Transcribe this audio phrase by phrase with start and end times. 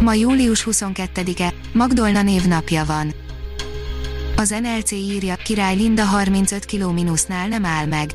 [0.00, 3.14] Ma július 22-e, Magdolna névnapja van.
[4.36, 8.10] Az NLC írja, király Linda 35 kg mínusznál nem áll meg.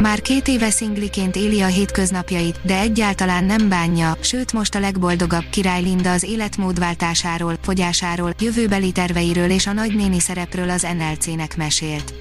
[0.00, 5.44] Már két éve szingliként éli a hétköznapjait, de egyáltalán nem bánja, sőt most a legboldogabb
[5.50, 12.14] király Linda az életmódváltásáról, fogyásáról, jövőbeli terveiről és a nagynéni szerepről az NLC-nek mesélt.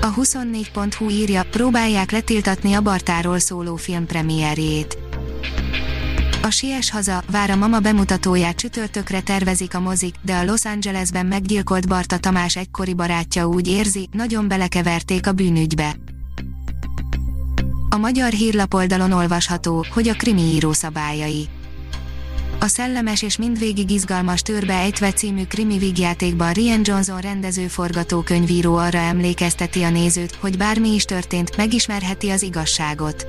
[0.00, 5.03] A 24.hu írja, próbálják letiltatni a Bartáról szóló film premierjét.
[6.44, 11.26] A Sies haza, vár a mama bemutatóját csütörtökre tervezik a mozik, de a Los Angelesben
[11.26, 15.96] meggyilkolt Barta Tamás egykori barátja úgy érzi, nagyon belekeverték a bűnügybe.
[17.88, 21.48] A magyar hírlapoldalon olvasható, hogy a krimi író szabályai.
[22.60, 28.98] A szellemes és mindvégig izgalmas Törbe ejtve című krimi vígjátékban Rian Johnson rendező forgatókönyvíró arra
[28.98, 33.26] emlékezteti a nézőt, hogy bármi is történt, megismerheti az igazságot.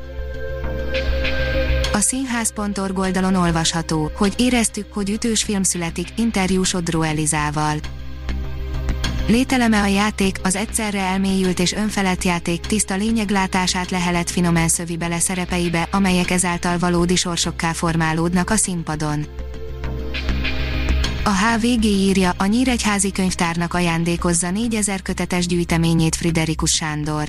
[1.96, 7.78] A színház.org oldalon olvasható, hogy éreztük, hogy ütős film születik, interjú Sodró Elizával.
[9.28, 15.20] Lételeme a játék, az egyszerre elmélyült és önfelett játék tiszta lényeglátását lehelet finomen szövi bele
[15.20, 19.26] szerepeibe, amelyek ezáltal valódi sorsokká formálódnak a színpadon.
[21.24, 27.28] A HVG írja, a Nyíregyházi könyvtárnak ajándékozza 4000 kötetes gyűjteményét Friderikus Sándor.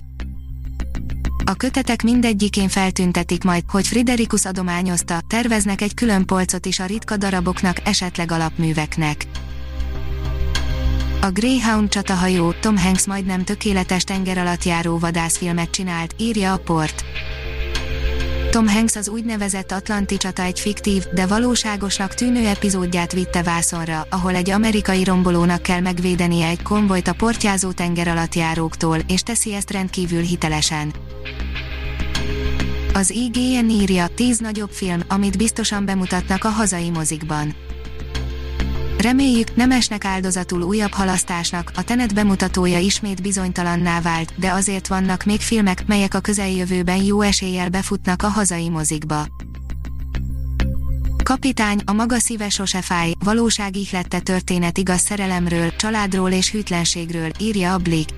[1.48, 7.16] A kötetek mindegyikén feltüntetik majd, hogy Friderikus adományozta, terveznek egy külön polcot is a ritka
[7.16, 9.26] daraboknak, esetleg alapműveknek.
[11.20, 17.04] A Greyhound csatahajó, Tom Hanks majdnem tökéletes tenger alatt járó vadászfilmet csinált, írja a port.
[18.50, 24.34] Tom Hanks az úgynevezett Atlanti csata egy fiktív, de valóságosnak tűnő epizódját vitte vászonra, ahol
[24.34, 29.70] egy amerikai rombolónak kell megvédenie egy konvojt a portyázó tenger alatt járóktól, és teszi ezt
[29.70, 30.94] rendkívül hitelesen.
[32.92, 37.54] Az IGN írja, 10 nagyobb film, amit biztosan bemutatnak a hazai mozikban.
[39.06, 45.24] Reméljük, nem esnek áldozatul újabb halasztásnak, a Tenet bemutatója ismét bizonytalanná vált, de azért vannak
[45.24, 49.26] még filmek, melyek a közeljövőben jó eséllyel befutnak a hazai mozikba.
[51.22, 57.78] Kapitány, a maga szíve sose fáj, valóságíhlette történet igaz szerelemről, családról és hűtlenségről, írja a
[57.78, 58.14] Blick.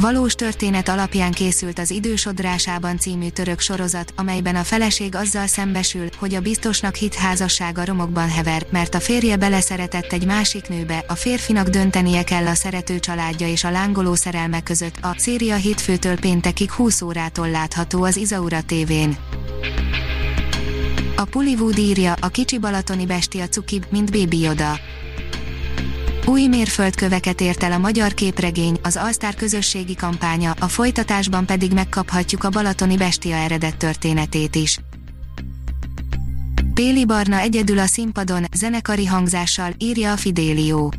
[0.00, 6.34] Valós történet alapján készült az Idősodrásában című török sorozat, amelyben a feleség azzal szembesül, hogy
[6.34, 11.68] a biztosnak hit házassága romokban hever, mert a férje beleszeretett egy másik nőbe, a férfinak
[11.68, 14.94] döntenie kell a szerető családja és a lángoló szerelme között.
[15.00, 19.16] A széria hétfőtől péntekig 20 órától látható az Izaura tévén.
[21.16, 24.78] A Pullywood írja, a kicsi balatoni bestia cuki, mint Baby Yoda.
[26.26, 32.44] Új mérföldköveket ért el a magyar képregény, az Alsztár közösségi kampánya, a folytatásban pedig megkaphatjuk
[32.44, 34.78] a Balatoni Bestia eredet történetét is.
[36.74, 40.92] Péli Barna egyedül a színpadon, zenekari hangzással, írja a Fidélió.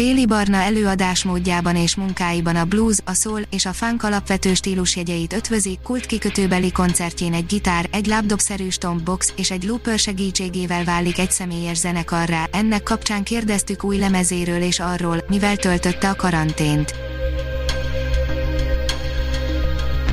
[0.00, 5.78] Péli Barna előadásmódjában és munkáiban a blues, a soul és a funk alapvető stílusjegyeit ötvözi,
[5.82, 12.44] kultkikötőbeli koncertjén egy gitár, egy lábdobszerű stompbox és egy looper segítségével válik egy személyes zenekarrá.
[12.52, 16.94] Ennek kapcsán kérdeztük új lemezéről és arról, mivel töltötte a karantént.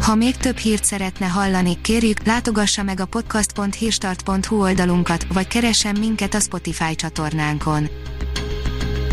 [0.02, 6.34] Ha még több hírt szeretne hallani, kérjük, látogassa meg a podcast.hírstart.hu oldalunkat, vagy keressen minket
[6.34, 7.90] a Spotify csatornánkon